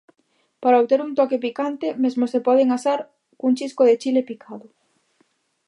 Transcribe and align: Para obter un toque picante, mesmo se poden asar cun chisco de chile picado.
Para 0.61 0.79
obter 0.81 0.99
un 1.05 1.11
toque 1.19 1.41
picante, 1.45 1.87
mesmo 2.03 2.23
se 2.33 2.39
poden 2.47 2.67
asar 2.77 2.99
cun 3.39 3.53
chisco 3.57 3.83
de 3.89 3.99
chile 4.01 4.27
picado. 4.29 4.67